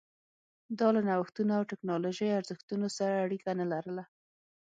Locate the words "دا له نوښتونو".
0.79-1.51